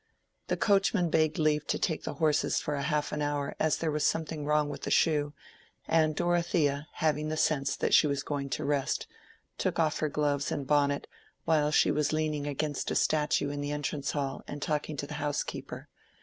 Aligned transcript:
The 0.47 0.57
coachman 0.57 1.11
begged 1.11 1.37
leave 1.37 1.67
to 1.67 1.77
take 1.77 1.99
out 1.99 2.03
the 2.05 2.13
horses 2.15 2.59
for 2.59 2.75
half 2.75 3.11
an 3.11 3.21
hour 3.21 3.53
as 3.59 3.77
there 3.77 3.91
was 3.91 4.03
something 4.03 4.45
wrong 4.45 4.67
with 4.67 4.87
a 4.87 4.89
shoe; 4.89 5.33
and 5.87 6.15
Dorothea, 6.15 6.87
having 6.93 7.29
the 7.29 7.37
sense 7.37 7.75
that 7.75 7.93
she 7.93 8.07
was 8.07 8.23
going 8.23 8.49
to 8.49 8.65
rest, 8.65 9.05
took 9.59 9.77
off 9.77 9.99
her 9.99 10.09
gloves 10.09 10.51
and 10.51 10.65
bonnet, 10.65 11.05
while 11.45 11.69
she 11.69 11.91
was 11.91 12.11
leaning 12.13 12.47
against 12.47 12.89
a 12.89 12.95
statue 12.95 13.51
in 13.51 13.61
the 13.61 13.71
entrance 13.71 14.13
hall, 14.13 14.41
and 14.47 14.59
talking 14.59 14.97
to 14.97 15.05
the 15.05 15.13
housekeeper. 15.21 15.87